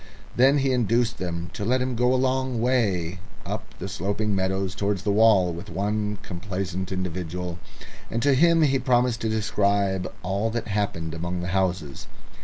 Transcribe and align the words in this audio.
Then 0.35 0.57
he 0.57 0.71
induced 0.71 1.19
them 1.19 1.51
to 1.53 1.63
let 1.63 1.79
him 1.79 1.95
go 1.95 2.11
a 2.11 2.17
long 2.17 2.59
way 2.59 3.19
up 3.45 3.65
the 3.77 3.87
sloping 3.87 4.33
meadows 4.35 4.73
towards 4.73 5.03
the 5.03 5.11
wall 5.11 5.53
with 5.53 5.69
one 5.69 6.17
complacent 6.23 6.91
individual, 6.91 7.59
and 8.09 8.19
to 8.23 8.33
him 8.33 8.63
he 8.63 8.79
promised 8.79 9.21
to 9.21 9.29
describe 9.29 10.11
all 10.23 10.49
that 10.49 10.69
happened 10.69 11.13
among 11.13 11.41
the 11.41 11.49
houses. 11.53 12.07